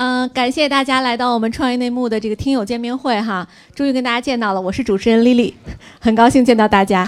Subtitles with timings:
[0.00, 5.54] 嗯，感谢大家来到我们创业内幕的这个听友见面会哈，终于跟大家见到了，我是主持人丽丽，
[6.00, 7.06] 很高兴见到大家。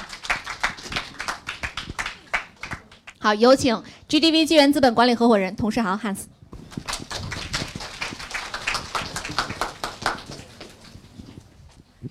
[3.18, 3.74] 好，有请
[4.10, 6.24] GDV 纪元资本管理合伙人童世豪 Hans。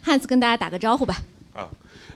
[0.03, 1.19] Hans 跟大家打个招呼吧。
[1.53, 1.67] 啊，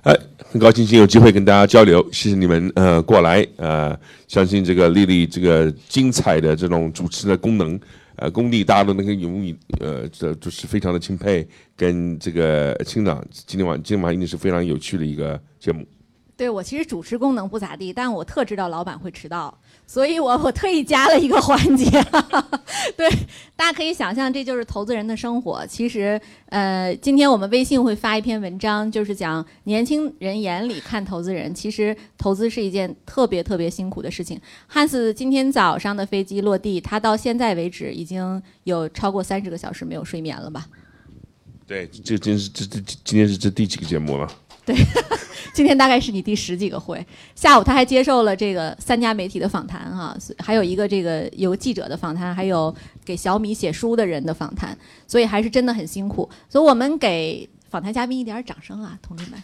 [0.01, 0.17] 哎，
[0.51, 3.95] 很高兴今天有机会跟大家交流，谢谢你们呃过来呃，
[4.27, 7.79] 相信这个丽丽这个精彩的这种主持的功能
[8.17, 15.85] 呃工地，大家都能够勇于呃这就是非常的钦佩，跟这个青长今天晚今天晚上一定是非常有趣的一个节目。
[16.37, 19.57] 对我其实主持功能不咋地，但我特知道老板会迟到，
[19.87, 21.89] 所以我我特意加了一个环节。
[22.97, 23.09] 对，
[23.55, 25.65] 大家可以想象，这就是投资人的生活。
[25.67, 31.53] 其实，呃，今天我们微信会发一篇文章，就是讲年轻人眼里看投资人。
[31.53, 34.39] 其实投资是一件特别特别辛苦的事情。
[34.67, 40.65] 汉斯今天早上的飞机落地，他到现在为止已经有超过三十个小时没有睡眠了吧？
[41.67, 44.27] 对，这今是这这今天是这第几个节目了？
[44.65, 44.75] 对，
[45.53, 47.05] 今天大概是你第十几个会。
[47.35, 52.73] 下午他还接受了这个三家媒体的访谈哈，还有一个这个有记者的访谈，还有
[53.05, 54.75] 给小米写书的人的访谈，
[55.07, 56.27] 所以还是真的很辛苦。
[56.49, 59.39] 所以我们给访谈嘉宾一点掌声啊，同志们！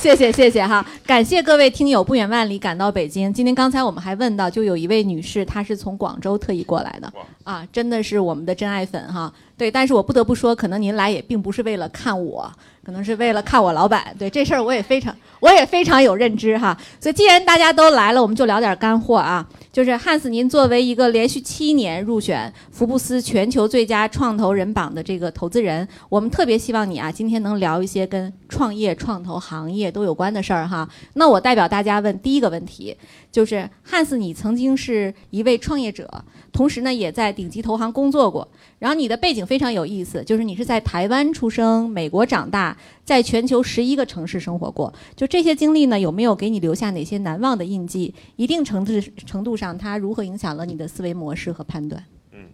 [0.00, 3.30] 谢谢谢谢哈，感谢各位听友不远万里赶到北京。
[3.30, 7.12] 今天刚才我们还问到，就有一位女士，她是从广州特意过来的，
[7.44, 9.30] 啊，真的是我们的真爱粉哈。
[9.58, 12.50] 对，但是我不得不说，可能您来也并不是为了看我，
[12.82, 14.16] 可能是为了看我老板。
[14.18, 16.74] 对这事儿，我也非常，我也非常有认知哈。
[16.98, 19.46] 所以既然大家都来了，我们就聊点干货啊。
[19.72, 30.88] 就是汉斯，您作为一个连续七年入选福布斯全球最佳创投人榜的这个投资人，我们特别希望你啊，今天能聊一些跟创业、创投行业都有关的事儿哈。
[31.14, 32.96] 那我代表大家问第一个问题，
[33.30, 38.46] 就是汉斯，你曾经是一位创业者，同时呢也在顶级投行工作过，
[38.78, 44.92] 然后你的背景非常有意思，就是你是在台湾出生、美国长大，在全球十一个城市生活过。
[45.14, 48.14] 就这些经历呢，有没有给你留下哪些难忘的印记？
[48.36, 48.92] 一定程度
[49.24, 52.04] 程度上，它如何影响了你的思维模式和判断？
[52.32, 52.46] 嗯，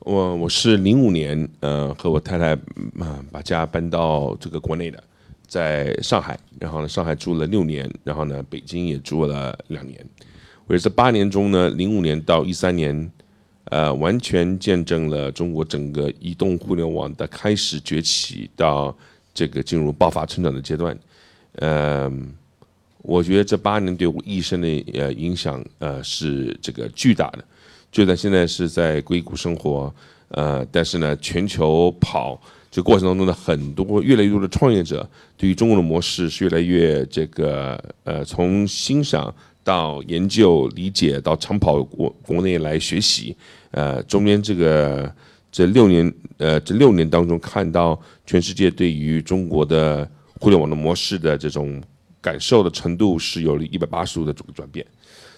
[0.00, 2.54] 我我是零五年，呃，和我太太
[3.00, 5.02] 嗯把家搬到这个国内的，
[5.46, 10.04] 在上海，然后呢，上海住了六年，然后呢，北京也住了两年。
[10.70, 13.10] 我这八年中呢，零五年到一三年。
[13.64, 18.92] 呃，完全见证了中国整个移动互联网的开始崛起到
[19.32, 20.98] 这个进入爆发成长的阶段。
[21.56, 22.10] 呃，
[23.02, 27.44] 我觉得这八年对我一生的呃影响呃是这个巨大的。
[27.92, 29.94] 就在现在是在硅谷生活，
[30.30, 32.40] 呃，但是呢，全球跑
[32.72, 43.36] 这过程当中的很多越来越多的创业者，对于中国的模式是越来越这个呃从欣赏到研究理解到长跑国国内来学习。
[43.70, 45.12] 呃，中间这个
[45.52, 50.08] 这六年，呃，这六年当中，看到全世界对于中国的
[50.40, 51.80] 互联网的模式的这种
[52.20, 54.84] 感受的程度是有了一百八十度的转转变，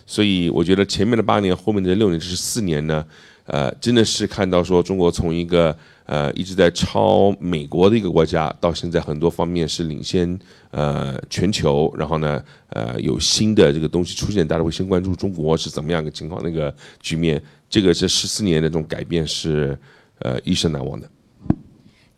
[0.07, 3.05] 所以我觉得前面的八年，后面的六年，这是四年呢，
[3.47, 5.77] 呃，真的是看到说中国从一个
[6.07, 10.39] 呃一直在超美国的一个国家，到现在很多方面是领先
[10.71, 17.43] 呃全球，然后呢，呃，有新的这个东西出现，大家会先关注中国是怎么样一个情况，那个局面。
[17.69, 19.79] 这个这十四年的这种改变是，
[20.19, 21.11] 呃，一生难忘的。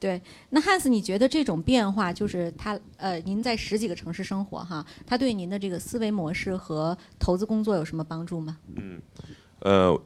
[0.00, 0.20] 对，
[0.50, 8.58] 那汉斯，你觉得这种变化，就是他呃，您在十几个城市生活哈，他对您的这个思维模式和投资工作有什么帮助吗？
[8.74, 9.00] 嗯，
[9.60, 9.98] 呃，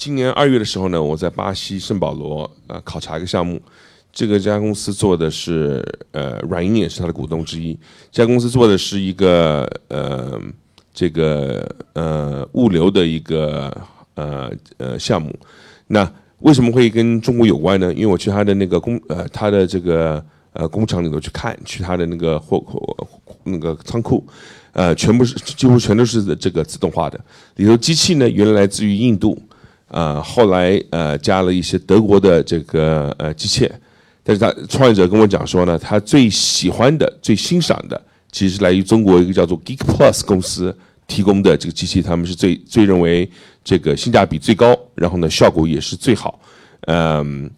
[0.00, 3.60] 今年二月的时候呢，我在巴西圣保罗呃考察一个项目，
[4.10, 7.78] 这个家公司做的是呃软银也是它的股东之一，
[8.10, 10.40] 这家公司做的是一个呃
[10.94, 13.70] 这个呃物流的一个。
[14.16, 15.34] 呃呃，项目，
[15.86, 16.10] 那
[16.40, 17.94] 为什么会跟中国有关呢？
[17.94, 20.22] 因为我去他的那个工呃，他的这个
[20.52, 22.94] 呃工厂里头去看，去他的那个货货
[23.44, 24.22] 那个仓库，
[24.72, 27.18] 呃，全部是几乎全都是这个自动化的。
[27.56, 29.40] 里头机器呢，原来来自于印度，
[29.90, 33.70] 呃，后来呃加了一些德国的这个呃机械，
[34.24, 38.00] 但是他创业者跟我讲说呢，他最喜欢的、最欣赏的，
[38.32, 40.74] 其实来于中国一个叫做 Geek Plus 公司。
[41.10, 43.28] 提供的这个机器，他们是最最认为
[43.64, 46.38] 这个性价比最高，然后呢效果也是最好，
[46.82, 47.50] 嗯，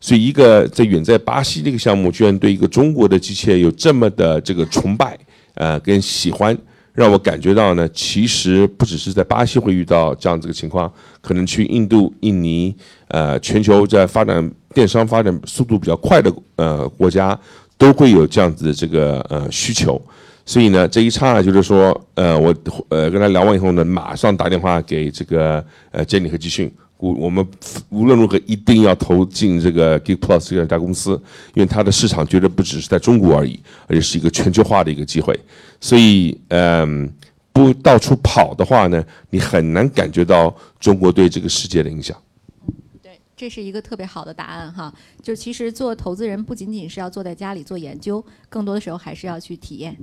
[0.00, 5.18] 所以一个在远在巴西这个项目，居然对一个中国的机械有这么的这个崇拜，
[5.54, 6.56] 呃，跟喜欢，
[7.00, 10.92] 让我感觉到呢，其实不只是在巴西会遇到这样子个情况，
[11.22, 12.76] 可能去印度、印尼，
[13.08, 17.38] 呃，全球在发展电商发展速度比较快的呃国家，
[17.78, 19.98] 都会有这样子的这个呃需求。
[20.44, 22.54] 所以呢，这一刹那就是说，呃，我
[22.90, 27.42] 呃跟他聊完以后呢，马上打电话给这个呃杰尼和基训，我我们
[27.88, 31.12] 无论如何一定要投进这个 Geek Plus 这家公司，
[31.54, 35.38] 因为它的市场绝对不只是在中国而已，而且是一个全球化的一个机会。
[35.80, 37.10] 所以，嗯，
[37.52, 42.16] 不到处跑的话呢，你很难感觉到中国对这个世界的影响。
[43.02, 44.92] 对，这是一个特别好的答案哈。
[45.22, 49.96] 就其实做投资人不仅仅是要坐在家里做研究，更多的时候还是要去体验。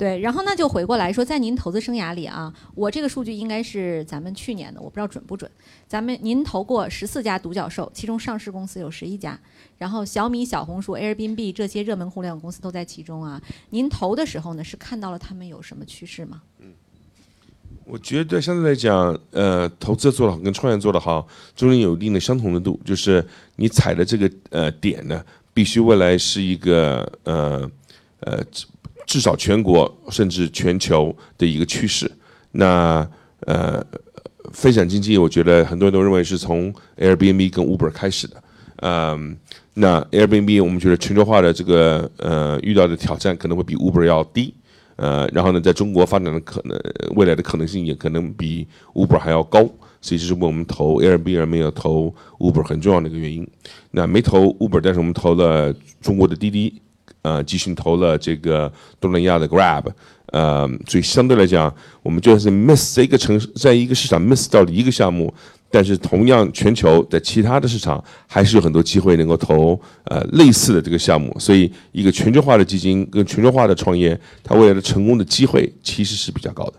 [0.00, 5.50] 对，然后那就回过来说，在您投资生涯里啊，我这个数据应该是咱们去年的，我不知道准不准。
[5.86, 9.38] 咱们您投过十四家独角兽，其中上市公司有十一家，
[9.76, 13.38] 然后小米、小红书、Airbnb 这些热门互联网公司都在其中啊。
[13.68, 16.40] 您投的时候呢，是看到了他们有什么趋势吗？
[16.60, 16.72] 嗯，
[17.84, 23.22] 我觉得相对来讲，呃，投资做得好跟创业做得好，中间有一定的相同的度，就是
[23.56, 25.22] 你踩的这个呃点呢，
[25.52, 27.70] 必须未来是一个呃
[28.20, 28.42] 呃。
[29.10, 32.08] 至少全国甚至全球的一个趋势。
[32.52, 33.04] 那
[33.40, 33.84] 呃，
[34.52, 38.40] 分享经济，我觉得很多人都认为是从 Airbnb 跟 Uber 开始的。
[38.82, 39.36] 嗯，
[39.74, 44.54] 那 Airbnb 我们觉得全球化的这个呃遇到的挑战可能会比 Uber 要低。
[44.94, 46.80] 呃，然后呢，在中国发展的可能
[47.16, 49.68] 未来的可能性也可能比 Uber 还要高。
[50.00, 53.44] 所以这是我们投 Airbnb 没有投 Uber 很重要的一个原因。
[53.90, 56.80] 那没投 Uber，但是我们投了中国的滴滴。
[57.22, 59.84] 呃，继续投了这个东南亚的 Grab，
[60.26, 61.72] 呃，所以相对来讲，
[62.02, 65.32] 我们就是 miss 这个城市，在一个市场 miss 到了一个项目，
[65.70, 76.74] 但是同样全球在其他的市场还是有很多机会能够投呃类似的这个项目，所以一个全球化的基金跟全球化的创业，它未来的成功的机会其实是比较高的。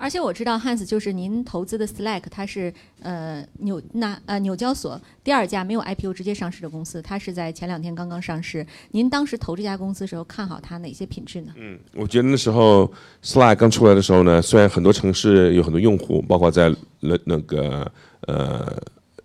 [0.00, 8.66] 而且我知道汉斯就是您投资的 Slack，它是呃纽那呃纽交所第二家没有 IPO 直接上市的公司，它是在前两天刚刚上市。
[8.92, 11.52] 您当时投这家公司的时候，看好它哪些品质呢？
[11.56, 12.90] 嗯，我觉得那时候
[13.22, 17.92] Slack 刚出来的时候呢，虽然很多城市有很多用户，包括在那那个
[18.22, 18.74] 呃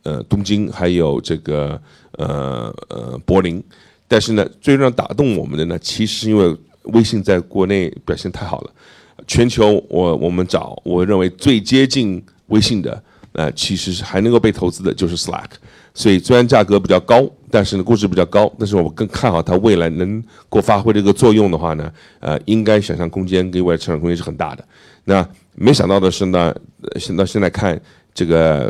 [0.04, 1.82] 呃东京，还有这个
[2.18, 3.64] 呃呃柏林，
[4.10, 8.72] 但是呢，最让打动我们的呢，其实因为微信在国内表现太好了。
[9.28, 13.02] 全球，我我们找我认为最接近微信的，
[13.32, 15.50] 呃，其实是还能够被投资的，就是 Slack。
[15.94, 24.66] 所以虽然价格比较高，但是呢估值比较高，但是我更看好它未来能够发挥这个作用的话呢，呃，应该想象空间跟未来成长空间是很大的。
[25.06, 25.26] 那
[25.56, 26.54] 没想到的是呢，
[27.00, 27.80] 现到现在看
[28.14, 28.70] 这个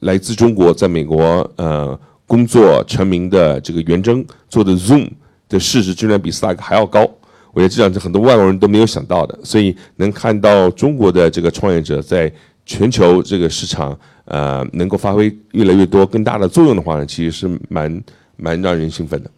[0.00, 5.08] 来自中国在美国呃工作成名的这个袁征做的 Zoom
[5.48, 7.08] 的市值居然比 Slack 还要高。
[7.54, 12.30] 我觉得这样是很多外国人都没有想到的，所以能看到中国的这个创业者在
[12.66, 18.02] 全球这个市场，呃，能够发挥越来越多更大的作用的话呢，其实是蛮
[18.36, 19.30] 蛮让人兴奋的。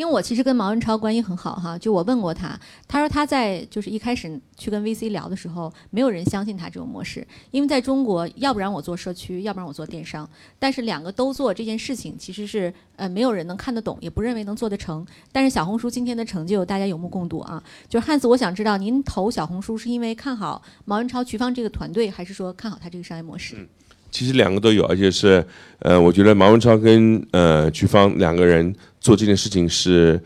[0.00, 2.58] 因为我其实跟毛文超关系很好哈，就我问过他，
[2.88, 10.26] 他说他在就是一开始去跟 VC 聊的时候，没有人相信他这种模式，因为在中国，要不然我做社区，要不然我做电商，
[10.58, 15.06] 但是两个都做这件事情，其实是呃没有人能看得懂，也不认为能做得成。
[15.30, 17.62] 但是小红书今天的成就，大家有目共睹啊。
[17.86, 23.68] 就是汉斯，我想知道您投小红书是因为看好毛文超、瞿芳这个团队，还是说看好他这个商业模式？
[24.10, 25.46] 其实两个都有，而且是，
[25.78, 30.22] 呃，我觉得毛文超跟呃瞿芳两个人做这件事情是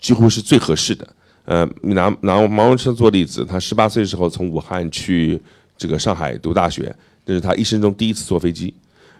[0.00, 1.06] 几乎是最合适的。
[1.44, 5.38] 呃，拿拿毛文超做例子，他十八岁的时候从武汉去
[5.76, 6.94] 这个上海读大学，
[7.26, 8.72] 这是他一生中第一次坐飞机。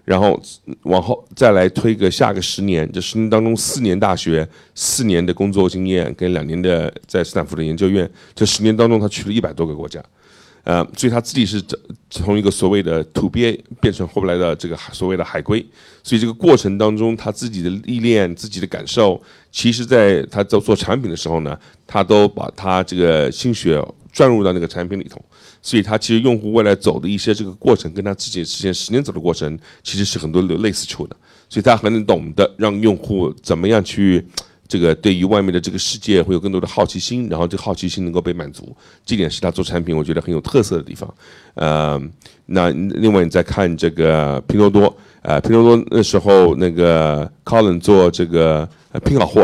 [0.06, 0.38] 然后
[0.82, 10.02] 往后再来推个下个十年，这十年当中四年大学、四年的工作经验跟两年的在斯坦福的研究院，这十年当中他去了一百多个国家。
[10.64, 11.62] 呃，所以他自己是
[12.08, 13.52] 从一个所谓的土鳖
[13.82, 15.64] 变成后来的这个所谓的海归，
[16.02, 19.20] 所以这个过程当中，他自己的历练、自己的感受，
[19.52, 21.54] 其实在他在做产品的时候呢，
[21.86, 23.78] 他都把他这个心血
[24.10, 25.22] 转入到那个产品里头，
[25.60, 31.14] 所以他其实用户未来走的一些这个过程，跟他自己之前十年走的过程，其实是很多类似处的，
[31.50, 34.26] 所以他很懂得让用户怎么样去。
[34.74, 38.76] 这个对于外面的这个世界会有更多的好奇心，然后这个好奇心能够被满足，
[39.06, 41.14] 这点是他做产品我觉得很有特色的地方。
[41.54, 42.02] 呃，
[42.46, 48.68] 那另外你再看这个拼多多，呃，拼多多那时候那个 Colin 做这个
[49.04, 49.42] 拼好货，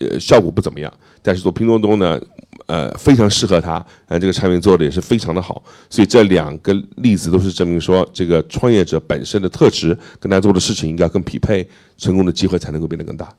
[0.00, 2.20] 呃，效果不怎么样，但是做拼多多呢，
[2.66, 13.34] 呃非常适合他，呃这个产品做的也是非常的好，所以这两个例子都是证明说，这个创业者本身的特质跟他做的事情应该更匹配，成功的机会才能够变得更大。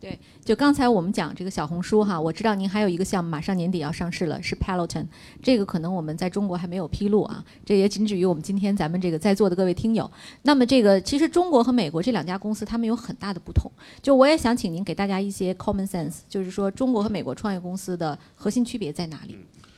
[0.00, 0.18] 对
[0.50, 5.06] 就刚才我们讲这个小红书哈，我知道您还有一个项目马上年底要上市了，是 Peloton，
[5.40, 10.10] 这个可能我们在中国还没有披露啊，这也仅止于我们今天咱们这个在座的各位听友。
[10.42, 13.70] 那么这个其实中国和美国这两家公司，他们有很大的不同。
[14.02, 19.36] 就我也想请您给大家一些 common sense，就是说中国和美国创业公司的核心区别在哪里？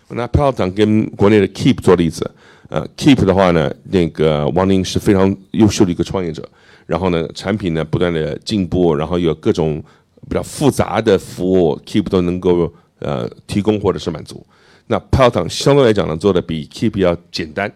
[0.09, 2.31] 我拿 Peloton 跟国内的 Keep 做例子，
[2.71, 6.49] 呃，Keep 的话呢，那个王宁是非常优秀的一个创业者，
[6.87, 9.85] 然后呢，产品呢不断的进步，然后有各种。
[10.33, 14.43] 比较复杂的服务，Keep 都能够呃提供或者是满足。
[14.87, 17.71] 那 Peloton 相对来讲呢，做的比 Keep 要简单，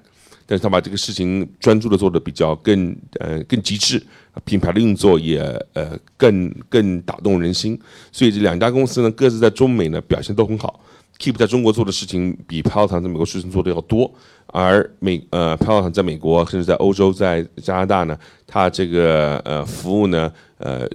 [0.47, 4.03] 但是他把这个事情专注的做的比较更呃更极致，
[4.47, 5.39] 品牌的运作也
[5.75, 7.79] 呃更更打动人心。
[8.11, 10.81] 所以这两家公司呢，各自在中美呢表现都很好。
[11.19, 14.11] Keep 在中国做的事情比 Peloton 在美国事情做的要多，
[14.47, 20.89] 而美呃 Peloton 在美国甚至在欧洲在加拿大呢，它这个呃服务呢呃。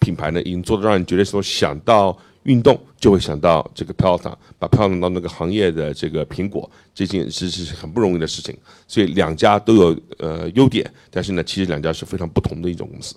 [0.00, 8.56] 品牌呢，已经做的让你觉得说想到运动就会想到这个 Peloton，把 Peloton 到那个行业的这个苹果，这件是是很不容易的事情。
[8.88, 13.14] 所以两家都有呃优点，但是呢，其实两家是非常不同的一种公司。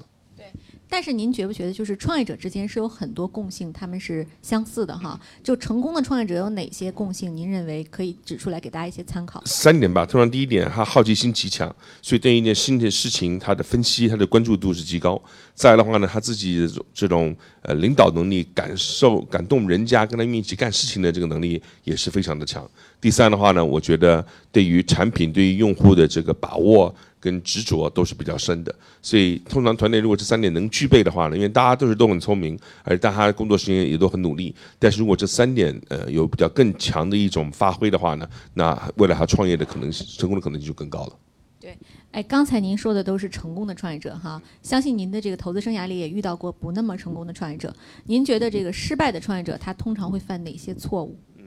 [0.93, 5.19] 但是您觉不觉得，就是创业者之间是有很多共性，他们是相似的哈？
[5.43, 7.35] 就成功的创业者有哪些共性？
[7.35, 9.41] 您认为可以指出来给大家一些参考？
[9.43, 10.05] 三点吧。
[10.05, 15.19] 通常第一点，他好奇心极强，所以对一件新的事情，他的分析、他的关注度是极高。
[15.55, 22.69] 再的话呢，他自己这种呃领导能力、感受、感动人家跟他一起干事情的这个能力也是非常的强。
[23.01, 26.93] 第三的话呢，我觉得对于产品、对于用户的这个把握。
[27.23, 41.13] 跟执着都是比较深的，所以通常团队如果这三点能具备的话呢，因为大家都是都很聪明，而且大家工作时间也都很努力，但是如果这三点呃有比较更强的一种发挥的话呢，那未来他创业的可能成功的可能性就更高了。
[41.61, 41.77] 对，
[42.11, 51.17] 哎，刚才您说的都是成功的创业者哈，相信您的这个投资生涯里也遇到过不那么成功的创业者，您觉得这个失败的创业者他通常会犯哪些错误？
[51.37, 51.45] 嗯，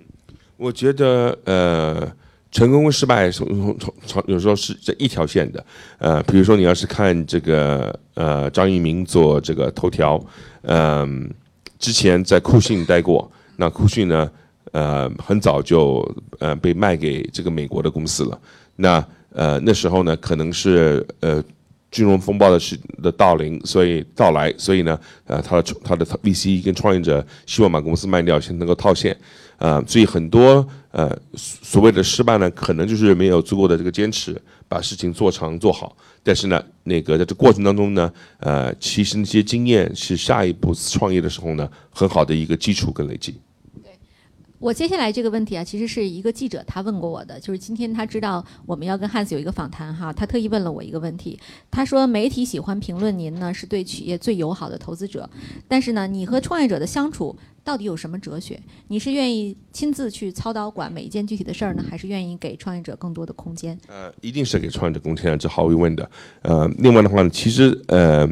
[0.57, 2.11] 我觉得呃。
[2.51, 5.65] 成功跟失败从从从从有时候是这一条线的，
[5.99, 10.19] 呃，比如说你要是看这个呃张一鸣做这个头条，
[10.63, 11.31] 嗯，
[11.79, 14.31] 之前在酷讯待过，那酷讯呢，
[14.73, 16.03] 呃，很早就
[16.39, 18.41] 呃被卖给这个美国的公司了，
[18.77, 21.43] 那呃那时候呢可能是呃
[21.91, 29.17] 金融风暴的是的到临，所以到来，所以呢，呃他的他的 VC 跟创业者希望把公司卖掉，先能够套现。
[29.57, 34.39] 啊，所以很多呃所谓的失败呢，可能就是没有足够的这个坚持，
[34.69, 35.97] 把事情做长做好。
[36.23, 43.41] 但是呢，那个在这过程当中呢，呃，其实那些经验是下一步创业的时候呢，很好的一个基础跟累积。
[44.59, 51.39] 我接下来这个问题啊，其实是一个记者他问过我的，就是今天他知道我们要跟汉斯有一个访谈哈，他特意问了我一个问题。
[51.71, 55.29] 他说媒体喜欢评论您呢，是对企业最友好的投资者，
[55.69, 58.59] 但是呢，你和创业者的相处到底有什么哲学？
[58.89, 63.79] 你是愿意亲自去操刀管每一件具体的事儿呢，还是愿意给创业者更多的空间？
[63.89, 66.11] 呃，一定是给创业者空间，这毫无疑问的。
[66.43, 68.27] 呃，另外的话呢，其实呃，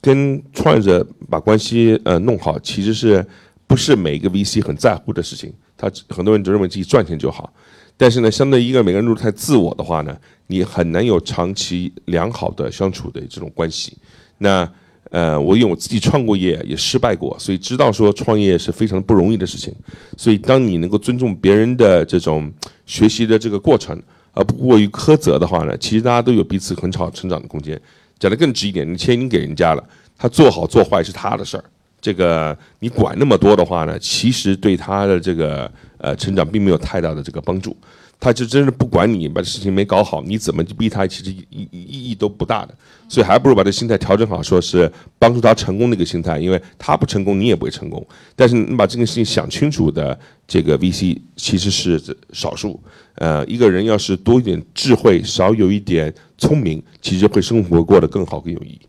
[0.00, 3.24] 跟创业者把关系呃弄好，其实是。
[3.74, 7.52] 不是每一个 VC 很在乎的事情，他很多人就认为自己赚钱就好。
[7.96, 10.16] 但是呢，相对一个每个人都太自我的话呢，
[10.46, 13.98] 你很难有长期良好的相处的这种关系。
[14.38, 14.70] 那
[15.10, 19.74] 呃，我因为我自己创过业，也失败过，所以知道说创业是非常不容易的事情。
[20.16, 22.48] 所以当你能够尊重别人的这种
[22.86, 24.00] 学习的这个过程，
[24.30, 27.80] 而不过于苛责的话呢，其实大家都有彼此很好成长的空间。
[28.20, 29.82] 讲得更直一点，你钱已经给人家了，
[30.16, 31.64] 他做好做坏是他的事儿。
[32.04, 37.74] 这个你管那么多的话呢，其实对他的这个呃成长并没有太大的这个帮助。
[38.20, 42.74] 他就真的不管你把事情没搞好，你怎么逼他，其实意意意义都不大的。
[43.08, 48.06] 所以还不如把这心态调整好，说是帮助他成功的一个心态，因为他不成功，你也不会成功。
[48.36, 51.98] 但是你把这个事情想清楚的这个 VC 其实是
[52.32, 52.78] 少数。
[53.14, 58.80] 呃，一个人要是多一点智慧，少有一点聪明，其实会生活过得更好更有意义。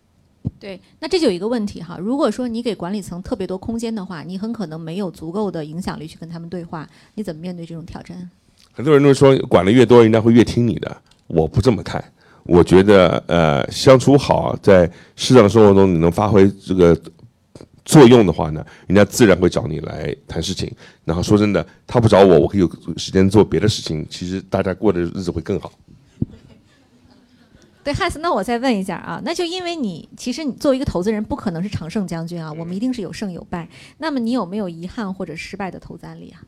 [0.59, 1.97] 对，那这就有一个问题哈。
[1.99, 6.87] 如果说你给管理层特别多空间的话，你很可能没有足够的影响力去跟他们对话。
[7.13, 8.29] 你怎么面对这种挑战？
[8.71, 10.97] 很多人都说管的越多，人家会越听你的。
[11.27, 12.03] 我不这么看，
[12.43, 16.97] 我觉得呃，相处好，在适当的生活中你能发挥这个
[17.83, 20.71] 作用的话呢，人家自然会找你来谈事情。
[21.03, 24.05] 然后说真的，他不找我，我可以有时间做别的事情。
[24.09, 25.71] 其实大家过的日子会更好。
[27.85, 33.69] 对汉斯，那我再问一下啊，那就因为你其实你作为一个投资人，不可能是常胜将军啊，我们一定是有胜有败。
[33.99, 36.41] 那么你有没有遗憾或者失败的投资案例啊？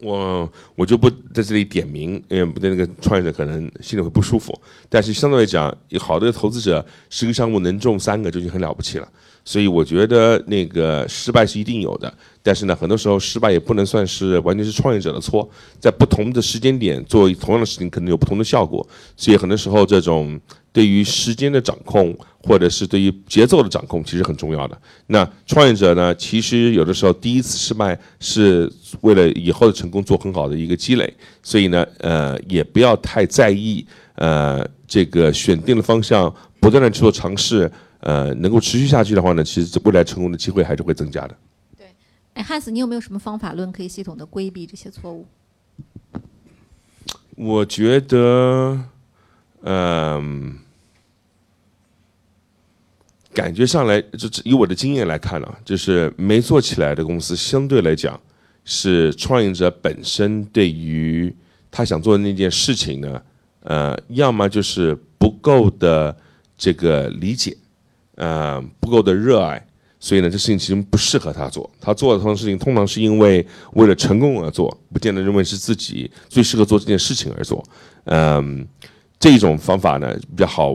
[0.00, 4.52] 我我就不在这里点名，因为对那个创业者可能心里会不舒服。
[4.88, 9.08] 但是相对来讲，好的投资者十个项目能中三个就已经很了不起了。
[9.48, 12.12] 所以我觉得那个失败是一定有的，
[12.42, 15.48] 但是呢，很多时候失败也不能算是完全是创业者的错，
[15.78, 18.84] 在不同的时间点做同样的事情，可能有不同的效果。
[19.16, 20.38] 所以很多时候，这种
[20.72, 22.12] 对于时间的掌控，
[22.42, 24.76] 或者是对于节奏的掌控，其实很重要的。
[25.06, 28.68] 那创业者呢，其实有的时候第一次失败是
[29.02, 33.86] 为了以后的成功做很好的一个积累，所以呢，呃，也不要太在意，
[34.16, 37.70] 呃，这个选定的方向，不断的去做尝试。
[38.06, 41.36] 呃，能够持续下去的话呢，其实未来成功的机会还是会增加的。
[41.76, 41.88] 对，
[42.34, 45.26] 哎，汉斯，你有没有什么方法论可以系统的规避这些错误？
[47.34, 48.78] 我觉得，
[49.62, 50.56] 嗯，
[53.34, 58.20] 感觉上来，就以我的经验来看呢，就是没做起来的公司，相对来讲，
[58.64, 61.34] 是创业者本身对于
[61.72, 63.20] 他想做的那件事情呢，
[63.64, 66.16] 呃，要么就是不够的
[66.56, 67.56] 这个理解。
[68.16, 69.62] 呃，不够的热爱，
[70.00, 71.70] 所以呢，这事情其实不适合他做。
[71.78, 77.62] 他做的这种事情，通常是因为为了成功而做，不见得认为是自己最适合做这件事情而做。
[78.04, 78.66] 嗯，
[79.20, 80.74] 这一种方法呢比较好，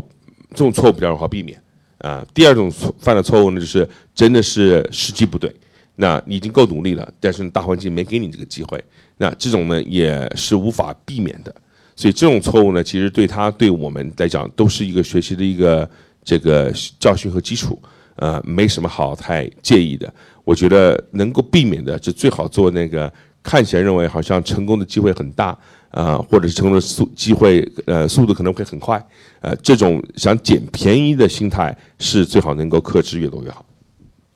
[0.51, 1.59] 这种错误比较好避免。
[1.97, 5.51] 啊，第二种错犯的错误呢，就是真的是时机不对。
[5.95, 8.79] 那你已经够努力了，但是大环境没给你这个机会。
[9.17, 11.51] 那这种呢也是无法避免的。
[11.95, 15.89] 所以这种错误呢，其实对他对我们来讲都是一个学习的一个。
[16.23, 17.81] 这个教训和基础，
[18.15, 20.11] 呃，没什么好太介意的。
[20.43, 23.11] 我觉得能够避免的，就最好做那个
[23.43, 25.57] 看起来认为好像成功的机会很大
[25.91, 29.03] 啊，或者是成功的速机会，呃，速度可能会很快，
[29.41, 33.65] 呃，这种想捡便宜的心态是最好能够克制，越多越好。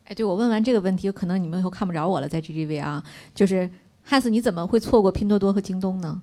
[0.05, 3.67] 哎，对我问完这个问题，可能你们以后看不着我了，在 GGV 啊，就是
[4.03, 6.21] 汉斯，你怎么会错过拼多多和京东呢？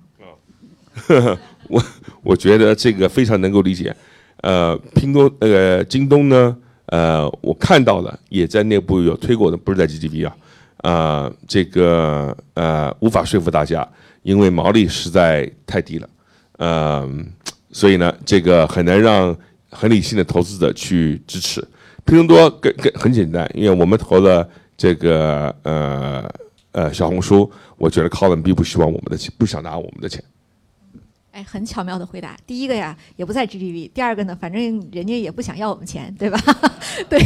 [1.67, 1.83] 我
[2.23, 3.93] 我觉得这个非常能够理解。
[4.43, 6.55] 呃，拼多那个京东呢？
[6.87, 10.35] 呃，我看到了，也在内部有推过的，不是在 GGV 啊，
[10.77, 13.87] 啊，这个呃无法说服大家，
[14.21, 16.09] 因为毛利实在太低了，
[16.59, 17.25] 嗯，
[17.71, 19.35] 所以呢，这个很难让
[19.71, 21.65] 很理性的投资者去支持。
[22.05, 26.29] 拼多多更更很简单，因为我们投了这个呃
[26.73, 30.21] 呃小红书，我觉得 Colin 并不希望我们的钱，不想拿我们的钱。
[31.33, 32.37] 哎，很巧妙的回答。
[32.45, 33.89] 第一个呀，也不在 GDP；。
[33.91, 36.39] 第二个呢，反正人家也不想要我们钱，对吧？
[37.09, 37.19] 对，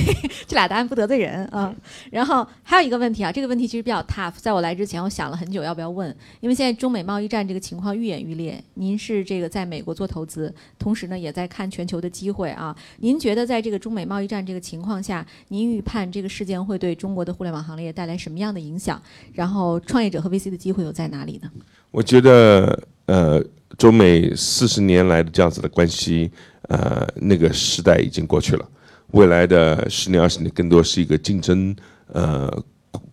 [0.48, 1.76] 这俩答案不得罪人啊。
[2.10, 4.32] 然后还有一个问题啊，这个问题其实比较 tough。
[4.38, 8.63] 在我来之前，我想了很久要不要问，因为现在中美贸易战这个情况愈演愈烈。
[8.76, 12.74] 您是这个在美国做投资，同时呢也在看全球的机会啊。
[13.00, 19.02] 您觉得在这个中美贸易战这个情况下，您预判这个事件会对中国的互联网行业带来什么样的影响？
[19.34, 21.52] 然后创业者和 VC 的机会又在哪里呢？
[21.91, 23.43] 我觉得，呃。
[23.78, 26.32] 中美四十年来的这样子的关系，
[26.70, 28.70] 呃，那个时代已经过去了。
[29.12, 31.76] 未来的十年、二十年，更多是一个竞争、
[32.08, 32.52] 呃，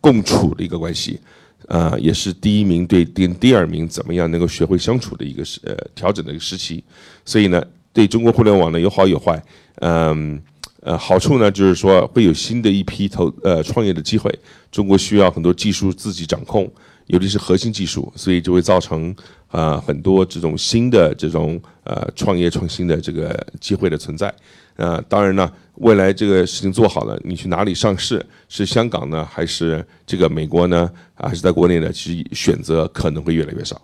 [0.01, 1.21] 共处的一个关系，
[1.69, 6.83] 呃，也是第一名对第第二名怎么样能够学会相处的一个时呃调整的一个时期。
[7.25, 7.63] 所以呢，
[7.93, 9.43] 对中国互联网呢有好有坏，
[9.81, 10.41] 嗯，
[10.81, 14.33] 呃，好处呢就是说会有新的一批投呃创业的机会。
[14.71, 16.71] 中国需要很多技术自己掌控。
[17.09, 19.15] 尤其是核心技术，所以就会造成
[19.55, 24.35] 啊很多这种新的这种呃创业创新的这个机会的存在。
[24.77, 31.93] 呃，当然呢，未来这个事情做好了，你去哪里上市，是香港呢，还是这个美国呢，还是在国内呢？
[31.93, 33.81] 其实选择可能会越来越少。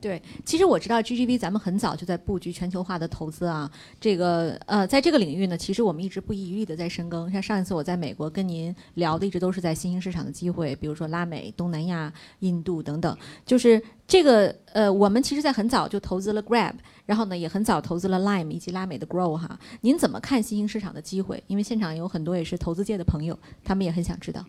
[0.00, 3.68] 对，其实我知道 GGV 咱们很早就在布局全球化的投资啊。
[4.00, 7.28] 这个呃，在这个领域呢，其实我们一直不遗余力的在深耕。
[7.32, 13.18] 像上一次我在美国跟您聊的，一直都是在新兴市场的机会，比如说拉美、东南亚、印度等等。
[13.44, 19.58] 就是这个呃，我们其实在很早就投资了 Grab，然后呢也很早投资了 Lime 以及拉美的 Grow 哈。
[19.80, 21.42] 您怎么看新兴市场的机会？
[21.48, 24.44] 因为现场有很多也是投资界的朋友，他们也很想知道。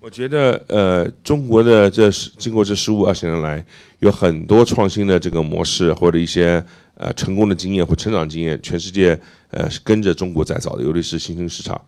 [0.00, 3.64] 我觉得，呃，中国的这十经过这十五二十年来，
[3.98, 9.18] 有很多创新的这个模式，或者一些呃成功的经验或成长经验，全世界
[9.50, 11.80] 呃是跟着中国在走的，尤其是新兴市场。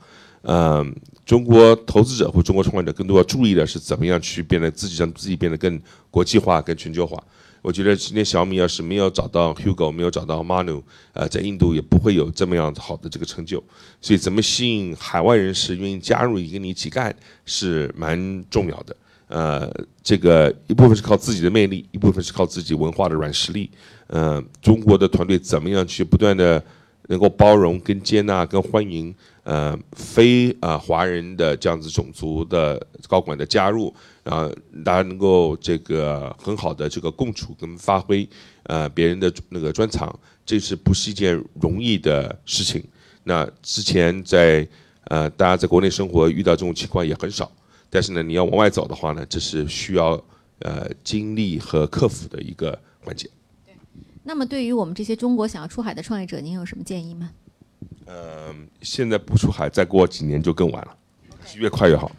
[0.42, 0.94] 嗯，
[1.24, 7.22] 中国投资者或中国创业者更多要注意的是，怎么样去变得自己让自己变得更国际化、更全球化。
[7.62, 13.62] 我觉得今天小米要是没有找到 Hugo，没有找到 Manu，呃，在印度也不会有这么样好的这个成就。
[14.00, 18.96] 所以，怎么吸引海外人士愿意加入跟你一起干，是蛮重要的。
[19.26, 19.70] 呃，
[20.02, 23.70] 这个一部分是靠自己的魅力，一部分是靠自己文化的软实力。
[24.06, 26.64] 呃，中国的团队怎么样去不断的
[27.08, 29.14] 能够包容、跟接纳、跟欢迎
[29.48, 33.88] 呃非啊、华人的这样子种族的高管的加入，
[34.24, 34.46] 啊，
[34.84, 38.28] 大家能够这个很好的这个共处跟发挥
[38.64, 42.84] 呃别人的那个专长，这是不是一件容易的事情？
[43.24, 44.68] 那之前在
[45.04, 47.50] 呃大家在国内生活遇到这种情况也很少，
[47.88, 50.22] 但是呢，你要往外走的话呢，这是需要
[50.58, 53.30] 呃经历和克服的一个环节。
[54.24, 57.30] 那么对于我们这些中国想要出海的创业者，您有什么建议吗？
[58.08, 60.88] 嗯，现在不出海，再过几年就更晚了，
[61.56, 62.10] 越快越好。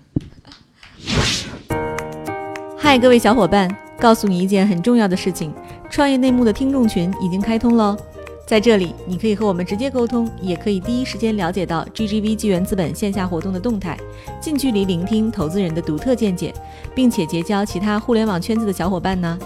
[2.78, 5.52] 嗨，各位小伙伴，告诉你一件很重要的事情：
[5.90, 7.98] 创业内幕的听众群已经开通喽。
[8.46, 13.96] 在这里，你可以和我们直接沟通，也可以第一时间了解到 GGV 纪元资本线下活动的动态，
[14.42, 16.54] 近距离聆听投资人的独特见解，
[16.96, 19.38] 并且结交其他互联网圈子的小伙伴呢。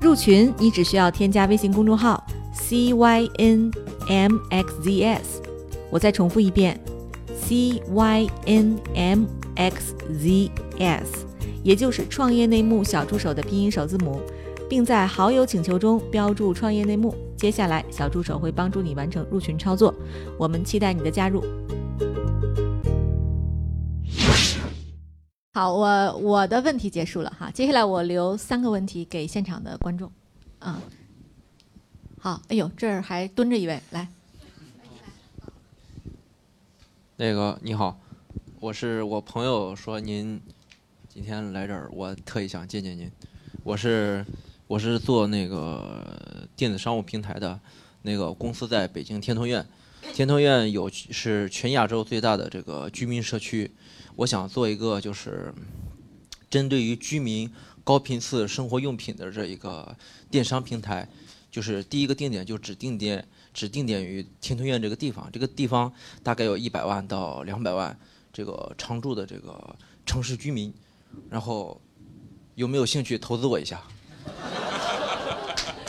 [0.00, 2.22] 入群，你只需要添加微信公众号
[2.54, 3.52] cynmxzs，
[5.92, 6.80] 我再重复一遍
[7.38, 8.86] cynmxzs，
[11.62, 14.22] 也就是创业内幕小助手的拼音首字母，
[14.70, 17.14] 并在好友请求中标注创业内幕。
[17.36, 19.94] 接下来，小助手会帮助你完成入群操作，
[20.38, 21.44] 我们期待你的加入。
[25.52, 30.10] 好，我我的问题结束了哈，接下来我留三个问题给现场的观众，
[30.58, 30.80] 啊，
[32.18, 34.08] 好，哎呦，这儿还蹲着一位，来，
[37.16, 38.00] 那个你好，
[38.58, 40.40] 我是我朋友说您
[41.10, 43.10] 今天来这儿，我特意想见见您。
[43.62, 44.24] 我是
[44.66, 47.60] 我是做那个电子商务平台的，
[48.00, 49.64] 那个公司在北京天通苑，
[50.14, 53.70] 天通苑有是全亚洲最大的这个居民社区。
[54.16, 55.52] 我想做一个就是
[56.48, 57.50] 针对于居民
[57.84, 59.94] 高频次生活用品的这一个
[60.30, 61.06] 电商平台，
[61.50, 67.96] 就是第一个定点就只定点只定点于天通苑这个地方，这个地方大概有一百万到两百万
[68.32, 70.72] 这个常住的这个城市居民，
[71.30, 71.80] 然后
[72.54, 73.80] 有没有兴趣投资我一下？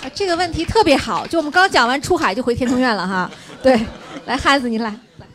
[0.02, 3.32] 啊，这个问题特别好，就我们刚讲完出海就回天通苑了哈。
[3.62, 3.80] 对，
[4.26, 5.28] 来汉子您来，来，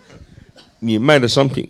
[0.81, 1.67] 你卖的商品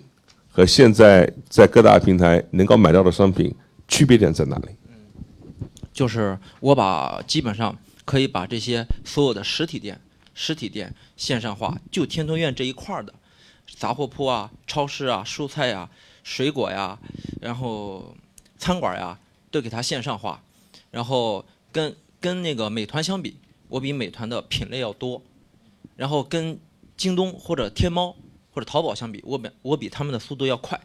[0.51, 3.55] 和现在在各大平台能够买到的商品
[3.87, 4.69] 区别点在哪里？
[5.93, 10.01] 就是我把基本上可以把这些所有的实体店、
[10.41, 13.13] 实体店线上化，就天通苑这一块儿的
[13.67, 15.91] 杂货铺啊、超市啊、蔬菜呀、
[16.23, 16.97] 水果呀，
[17.41, 18.15] 然后
[18.57, 19.19] 餐馆呀，
[19.51, 20.41] 都给它线上化。
[20.93, 23.35] 然后跟跟那个美团相比，
[23.69, 25.21] 我比美团的品类要多。
[25.97, 26.57] 然后跟
[26.97, 28.15] 京东或者天猫
[28.53, 30.81] 或者淘宝相比，我比我比他们的速度要快。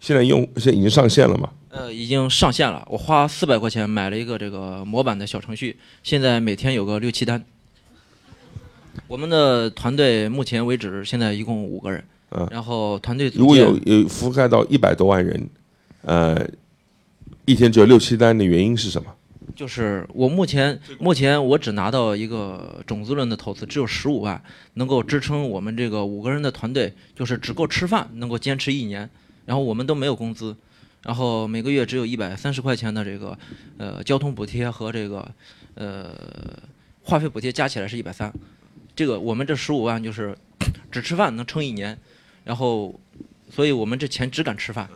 [0.00, 1.50] 现在用现在已经上线了吗？
[1.70, 2.86] 呃，已经上线了。
[2.90, 7.42] 我花四百块钱买了一个这个模板的小程序，现在每天有个六七单。
[9.06, 15.48] 我们的团队目前为止现在一共五个人，嗯然后团队如果有有覆盖到一百多万人，
[16.02, 16.46] 呃，
[17.44, 19.14] 一天只有六七单的原因是什么？
[19.54, 24.42] 就是我目前目前我只拿到一个种子轮的投资，只有十五万，
[24.74, 29.08] 能够支撑我们这个五个人的团队，就是只够吃饭，能够坚持一年。
[29.44, 30.56] 然后我们都没有工资，
[31.02, 33.36] 然后每个月只有一百三十块钱的这个
[33.76, 35.28] 呃交通补贴和这个
[35.74, 36.10] 呃
[37.02, 38.32] 话费补贴加起来是一百三。
[38.94, 40.36] 这个我们这十五万就是
[40.90, 41.98] 只吃饭能撑一年，
[42.44, 42.98] 然后
[43.50, 44.88] 所以我们这钱只敢吃饭。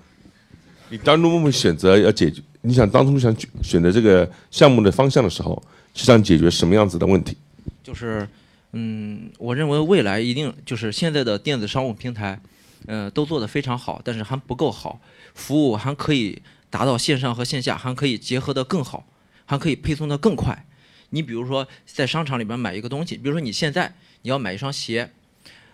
[0.89, 5.61] 你当初选择要解决，你想当初想选择这个项目的方向的时候，
[5.95, 7.37] 是想解决什么样子的问题？
[7.83, 8.29] 就是，
[8.73, 12.41] 嗯，我认为未来一定就是现在的电子商务平台，
[12.87, 15.01] 呃，都做得非常好，但是还不够好，
[15.35, 19.07] 服务还可以达到线上和线下，还可以结合得更好，
[19.45, 20.67] 还可以配送得更快。
[21.11, 25.11] 你比如说在商场里边买一个东西，比如说你现在你要买一双鞋，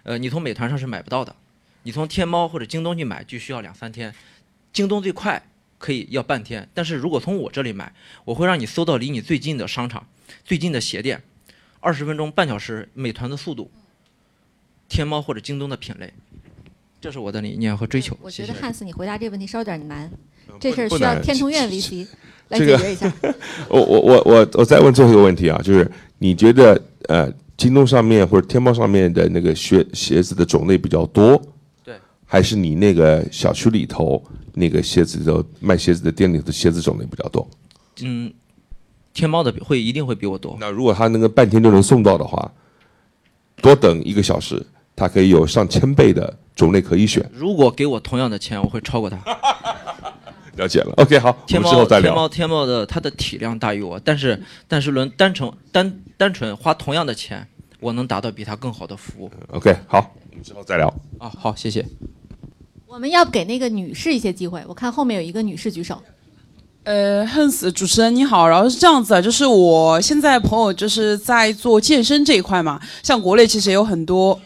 [0.02, 1.34] 呃，你从美团上是买不到的，
[1.82, 4.14] 你从天猫或者京东去买就需要两三天，
[4.72, 5.42] 京东最快
[5.78, 7.92] 可以要半天，但是如果从我这里买，
[8.24, 10.06] 我会让你搜到离你最近的商场、
[10.44, 11.22] 最近的鞋店。
[11.80, 13.68] 二十分钟、半小时，美团的速度，
[14.88, 16.12] 天猫或者京东的品类，
[17.02, 18.16] 这是我的理念和追求。
[18.22, 18.30] 我。
[18.30, 20.08] 觉得汉斯你回答这个问题稍有点难，
[20.60, 22.06] 这事儿需要天通苑 VC
[22.48, 23.12] 来解决一下。
[23.68, 31.42] 我我我我我再问最后一个问题啊，就是你觉得呃，京东上面或者天猫上面的那个鞋鞋子的种类比较多，
[31.84, 34.22] 对，还是你那个小区里头
[34.54, 37.48] 那个鞋子的卖鞋子的店里的鞋子种类比较多？
[38.02, 38.32] 嗯，
[39.12, 40.56] 天猫的会一定会比我多。
[40.60, 42.52] 那如果他那个半天就能送到的话，
[43.56, 47.28] 多等一个小时，他可以有上千倍的种类可以选。
[47.32, 49.18] 如果给我同样的钱，我会超过他。
[50.56, 52.14] 了解了，OK，好，我天们之后再聊。
[52.14, 57.48] 猫天猫天猫的它的体量大于我，但是但是论单纯单单纯花同样的钱
[57.80, 59.30] 我能达到比他更好的服务。
[59.48, 60.88] OK，好，我们之后再聊。
[61.18, 61.84] 啊，好，谢谢。
[62.86, 66.00] 我们要不给那个女士一些机会，我看后面有一个女士举手。
[66.84, 74.38] 呃，Hans 主持人你好，然后是这样子啊，就是我现在朋友就是在做健身这一块嘛，像国内其实也有很多，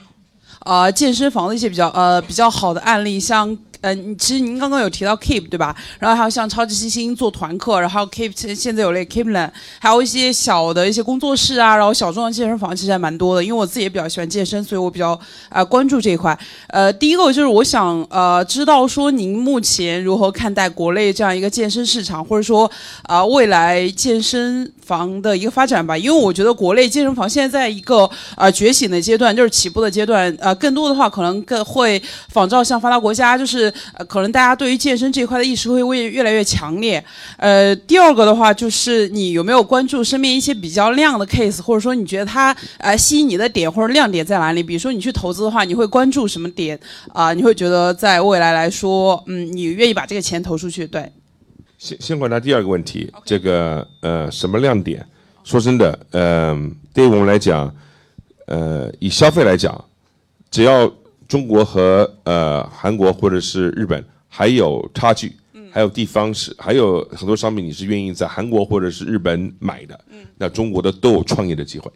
[0.67, 5.77] 呃，健身房的一些比较呃比较好的案例，像呃，其实您刚刚有提到 Keep 对吧？
[6.01, 13.45] 然后还有像超级星星做团课，然后 Keep 现在有那 Keepland，还有一些小的一些工作室啊，然后小众的健身房其实还蛮多的。
[13.45, 15.17] 因为我自己也比较喜欢健身，所以我比较
[15.51, 16.37] 呃关注这一块。
[16.67, 22.69] 呃，第一个就是我想呃知道说您目前如何看待国内这样一个健身市场，或者说
[23.03, 25.99] 啊、呃未来健身房的一个发展吧。
[25.99, 30.35] 因为我觉得国内健身房现在在一个呃觉醒的阶段，就是起步的阶段。
[30.39, 37.05] 呃，更多的话可能更会仿照像发达国家，就是呃可能大家对于健身这一块的意识会越越来越强烈。
[37.37, 44.63] 呃，第二个的话就是你有没有关注身边一些比较亮的 case，或者说你觉得它呃吸引你的点或者亮点在哪里？
[44.63, 46.79] 比如说你去投资的话，你会关注什么点
[47.13, 50.87] 啊、你会觉得在未来来说，嗯，你愿意把这个钱投出去？
[50.87, 51.11] 对，
[51.87, 55.07] 先先回答第二个问题，这个呃什么亮点？
[55.45, 56.53] 说真的，呃，
[56.93, 57.73] 对于我们来讲，
[58.47, 59.73] 呃，以消费来讲，
[60.51, 60.93] 只要
[61.29, 65.37] 中国和呃韩国或者是日本还有差距，
[65.71, 69.97] 还有地方是还有很多商品你是愿意在韩国或者是日本买的，
[70.37, 71.89] 那中国的都有创业的机会。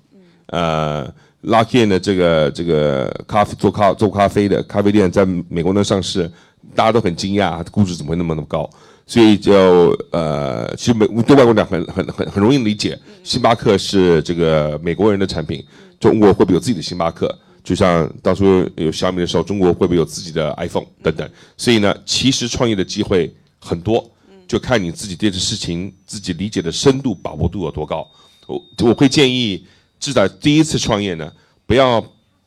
[0.46, 6.30] 呃，Luckin 的这个这个咖啡做咖做咖啡的咖啡店在美国能上市，
[6.76, 8.70] 大家都很惊讶，估值怎么会那么那么高？
[9.10, 15.66] 所以就呃，其实美对外国人讲很很很很容易理解，星巴克是这个美国人的产品，
[15.98, 17.36] 中国会不会有自己的星巴克？
[17.64, 21.28] 就像当初有小米的时候，中国会不会有自己的 iPhone 等等？
[21.56, 24.08] 所以呢，其实创业的机会很多，
[24.46, 28.08] 就看你自己对这事情自己理解的深度、把握度有多高。
[28.46, 29.66] 我我会建议，
[29.98, 31.28] 至少第一次创业呢，
[31.66, 32.00] 不要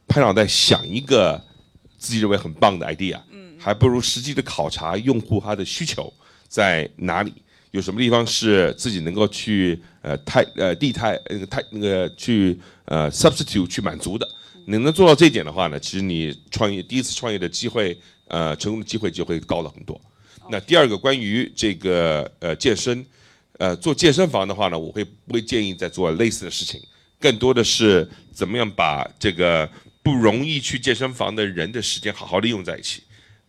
[0.08, 1.42] 拍脑袋想一个
[1.98, 3.20] 自己认为很棒的 idea，
[3.60, 6.12] 还不如实际的考察用户他的需求
[6.54, 7.34] 在哪里，
[7.72, 14.30] 有什么地方是自己能够去呃太呃地太那个太那个去呃 substitute 去满足的。
[14.68, 20.00] 你能做到这一点的话呢，其实你创业第一次创业的机会，呃，成功的机会就会高了很多。
[20.52, 23.04] 那第二个关于这个呃健身，
[23.58, 26.80] 呃做健身房的话呢，我会不会建议再做类似的事情，
[27.20, 29.68] 更多的是怎么样把这个
[30.04, 33.02] 不容易去健身房的人的时间好好利用在一起。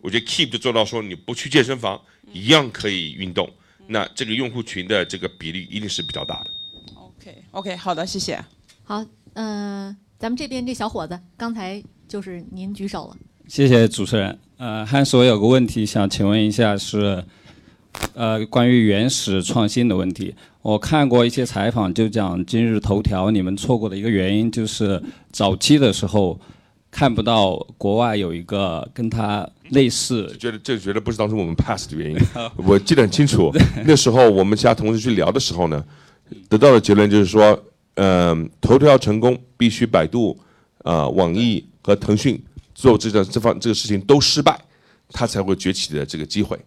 [0.05, 1.99] 我觉得 Keep 就做到说你不去健身房
[2.31, 3.49] 一样可以运动，
[3.87, 6.51] 那这个用户群的这个比例一定是比较大的。
[6.95, 8.39] OK OK，好的，谢谢。
[8.83, 13.17] 好，嗯、咱们这边这小伙子刚才就是您举手了。
[13.47, 14.37] 谢谢主持人。
[14.57, 17.25] 呃，汉斯，我有个问题想请问一下是，
[18.13, 20.35] 呃，关于原始创新的问题。
[20.61, 26.39] 我看过一些采访，就讲今日头条你们错过的一个原因就是早期的时候
[26.95, 32.17] 看不到国外有一个跟他类似觉得这觉得不是当初我们 pass 的原因，
[32.55, 33.51] 我记得很清楚。
[33.85, 35.83] 那时候我们其他同事去聊的时候呢，
[36.47, 37.61] 得到的结论就是说，
[37.95, 40.39] 嗯、头条成功必须百度、
[40.85, 42.41] 呃网易和腾讯
[42.73, 44.57] 做这个这方这个事情都失败，
[45.09, 46.57] 它才会崛起的这个机会。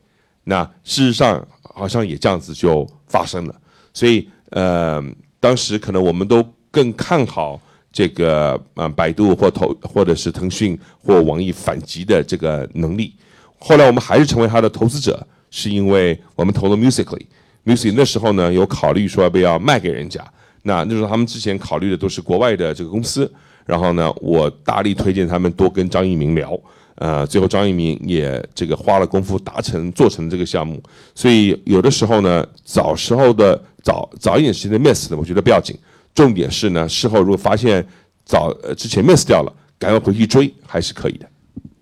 [0.44, 3.54] 那事实上好像也这样子就发生了，
[3.94, 5.02] 所以呃，
[5.40, 7.58] 当时可能我们都更看好
[7.98, 13.12] 这个呃百度或投或者是腾讯或网易反击的这个能力。
[13.58, 20.24] 后来我们还是成为它的投资者，是因为我们投了 Musically，Musically 那时候呢有考虑说要不要卖给人家，
[20.62, 23.28] 那那时候他们之前考虑的都是国外的这个公司，
[23.66, 26.56] 然后呢我大力推荐他们多跟张一鸣聊。
[27.00, 30.80] 呃，最后张一鸣也这个花了功夫达成做成这个项目，
[31.16, 35.76] 所以有的时候呢，早时候的早早一点时间的 miss，我觉得不要紧，
[36.18, 37.86] 重点是呢，事后如果发现
[38.24, 41.24] 早呃之前 miss 掉了，赶快回去追还是可以的。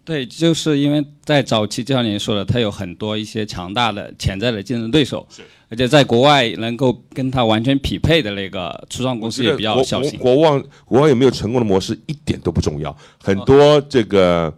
[0.05, 5.27] 对，就是因为在早期，就像您说的，它有很多一些强大的潜在的竞争对手，
[5.71, 10.19] 而且在国外能够跟它完全匹配的那个初创公司也比较小心。
[10.19, 14.53] 国国外国外有没有成功的模式一点都不重要，很多这个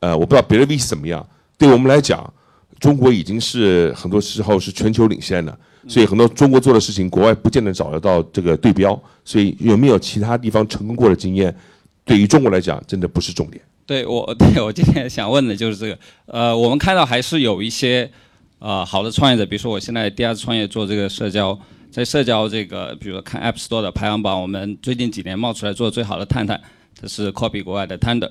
[0.00, 2.32] 呃，我不知道别的 VC 怎么样，对我们来讲，
[2.80, 11.54] 中国已经是很多时候是全球领先的，所以很多中国做的事情，国外不见得找得到这个对标，所以有没有其他地方成功过的经验，
[12.04, 13.62] 对于中国来讲，真的不是重点。
[13.86, 15.98] 对我， 对我今天想问的就是这个。
[16.26, 18.10] 呃，我们看到还是有一些
[18.58, 21.58] 呃好的创业者，比如说我现在第二次创业做这个社交，
[21.90, 26.60] 在社交这个，比如说看 App Store 的排行榜，我们最近几年冒出来做最好的探探，
[27.00, 28.30] 这是 copy 国外的 Tender，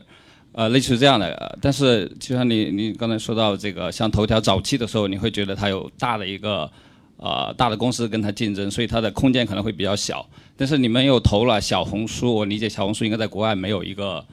[0.51, 1.57] 呃，类似这样的。
[1.59, 6.69] 但是就像你你刚才说到这个，像头条早期的时候，你会觉得它有大的一个
[7.17, 10.27] 呃大的公司跟它竞争，所以它的空间可能会比较小。
[10.55, 14.25] 但是你们又投了小红书，我理解小红书应该在国外没有一个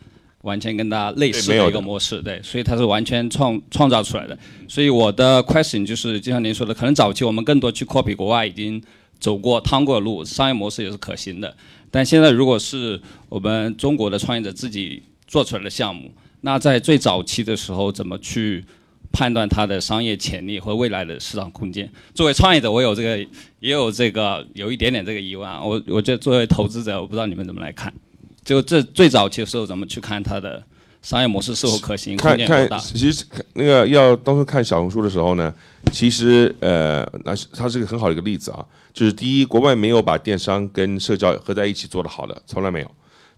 [0.43, 4.39] 完全跟它类似的一个模式，对，所以它是完全创创造出来的。
[4.69, 8.83] 所以我的 question 就是，就像您说的，可能早期我们更多去 copy 国外已经
[9.19, 11.55] 走过、趟过的路，商业模式也是可行的。
[11.91, 18.65] 但现在如果是我们中国的创业者自己做出来的项目，那在最早期的时候怎么去
[19.15, 21.89] 判断它的商业潜力和未来的市场空间？
[22.13, 23.17] 作为创业者，我有这个
[23.61, 25.49] 也有这个有一点点这个疑问。
[25.49, 27.93] 我我觉得作为投资者，我不知道你们怎么来看。
[28.45, 30.63] 就这最早期的时候，怎么去看它的
[31.01, 32.17] 商业模式是否可行？
[32.17, 33.25] 看看，其实
[33.55, 35.55] 那个要当初看小红书的时候呢，
[35.93, 38.67] 其实呃，那是它是个很好的一个例子啊。
[38.93, 42.91] 就是第一，国外没有把电商跟社交合在一起做得好的，从来没有。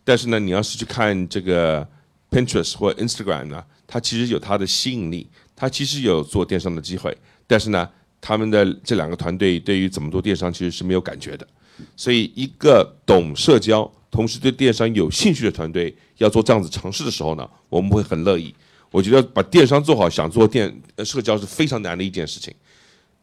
[0.05, 1.87] 但是呢，你要是去看这个
[2.31, 7.17] Pinterest 或 Instagram 呢，它其实有它的吸引力，他其实有做电商的机会。
[7.47, 7.89] 但是呢，
[8.21, 11.49] 他们的这两个团队对于怎么做电商其实是没有感觉的。
[11.97, 13.91] 所以，一个懂社交。
[14.09, 18.55] 同时对电商有兴趣的团队要做这样子尝试的时候呢，我们会很乐意。
[18.91, 22.55] 我觉得把电商做好，想做电社交是非常难的一件事情。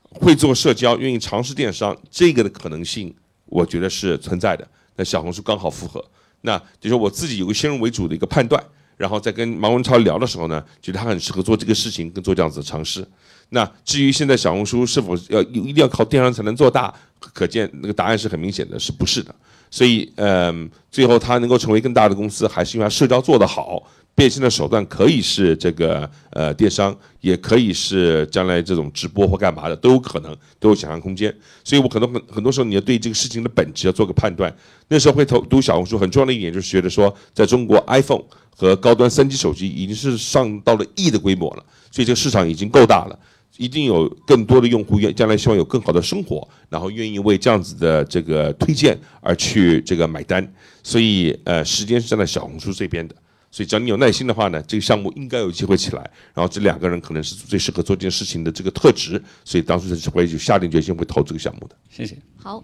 [0.04, 3.12] 会做社交，愿意尝试电商，这个的可能性，
[3.46, 4.68] 我觉得是存在的。
[4.96, 6.04] 那小红书刚好符合。
[6.42, 8.64] 那就是我自己有个先入为主的一个判断，
[8.98, 13.06] 然后在跟马文超聊的时候呢，觉得他很适合做这个事情，跟做这样子的尝试。
[13.50, 19.34] 那至于现在小红书是否要一定要靠电商才能做大，可见那个答案是很明显的，是不是的？
[19.70, 23.82] 所以，嗯，最后他能够成为更大的公司，还是因为他社交做得好，
[24.14, 31.36] 变现的手段可以是这个呃电商，也可以是将来这种直播或干嘛的，都有可能，都有想象空间。
[31.64, 34.56] 所以我可能很很多时候你要对这个事情的本质要做个判断。
[34.88, 38.24] 那时候会投读小红书，很重要的一点就是觉得说，在中国 iPhone
[38.56, 43.20] 和高端三 G 手机已经是上到了亿的规模了，所以这个市场已经够大了。
[43.58, 50.44] 一定有更多的用户愿将来希望有更好的生活，然后愿意为这样子的这个推荐而去这个买单，
[50.82, 53.16] 所以呃时间是站在小红书这边的，
[53.52, 56.02] 所以只要你有耐心的话呢，这个项目应该有机会起来。
[56.34, 61.76] 然后这两个人可能是最适合做这件事情的这个特质，所以当初是会就下定决心会投这个项目的。
[61.92, 62.18] 谢谢。
[62.36, 62.64] 好，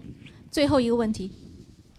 [0.50, 1.30] 最后一个问题。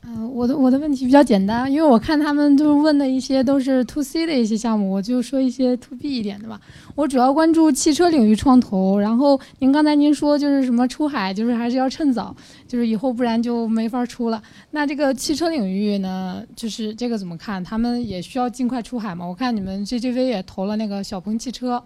[0.03, 6.59] 嗯，我的我的问题比较简单，因为我看他们就是问的一些都是 to C 的一些项目，我就说一些 to B 一点的吧。
[6.95, 12.35] 我主要关注汽车领域创投，然后您刚才您说就是什么出海，就是还是要趁早，
[12.67, 14.41] 就是以后不然就没法出了。
[14.71, 17.63] 那这个汽车领域呢，就是这个怎么看？
[17.63, 19.23] 他们也需要尽快出海吗？
[19.23, 21.81] 我看你们 JGV 也投了那个小鹏汽车，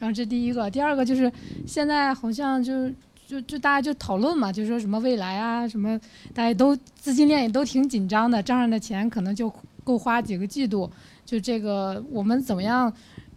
[0.00, 1.30] 然后这第一个，第二个就是
[1.66, 2.92] 现在好像就是。
[3.30, 5.96] 就就大家就讨论嘛，就说什么未来啊，什么
[6.34, 9.48] 大家都资金链也都挺紧张的，账上的钱可能就
[9.84, 10.90] 够花几个季度。
[11.24, 12.92] 就这个我们怎么样？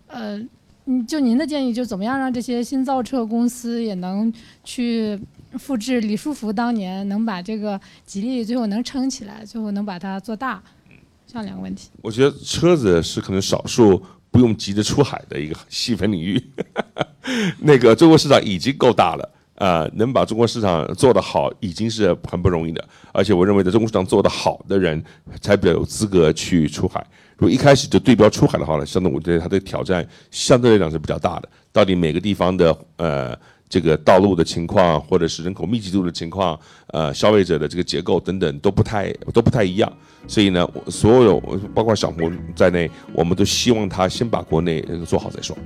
[0.08, 0.36] 呃，
[0.86, 5.19] 嗯，就您的建议，就怎么样让这些新造车公司也能去
[5.60, 10.60] 复制李书福当年，能把这个吉利最后能撑起来，最后能把它做大？
[11.27, 11.91] 这样两个问题。
[12.01, 16.43] 我觉得车子是可能少数不用急着出海的一个细分领域，
[17.62, 19.29] 那个中国市场已经够大了。
[19.55, 22.83] 呃，能把中国市场做得好，已经是很不容易的。
[23.11, 25.01] 而且我认为，在中国市场做得好的人，
[25.41, 27.05] 才比较有资格去出海。
[27.37, 31.49] 如果一开始就对标出海的话呢，相对我觉得它的挑战相对来讲是比较大的。
[31.71, 33.37] 到底每个地方的呃
[33.67, 39.91] 这个道路的情况，或者是人口密集度的情况，呃消费者的这个结构等等都不太都不太一样。
[40.27, 41.39] 所以呢，所有
[41.73, 45.57] 包括小红在内，我们都希望他先把国内做好再说。